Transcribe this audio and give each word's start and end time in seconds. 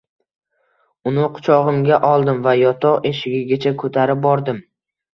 Uni 1.11 1.25
quchog‘imga 1.35 2.01
oldim 2.09 2.41
va 2.49 2.57
yotoq 2.65 3.09
eshigigacha 3.13 3.79
ko‘tarib 3.85 4.29
bordim 4.29 4.69